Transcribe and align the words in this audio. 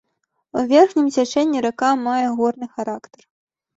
У 0.61 0.63
верхнім 0.71 1.11
цячэнні 1.17 1.63
рака 1.67 1.91
мае 2.07 2.25
горны 2.41 2.67
характар. 2.79 3.19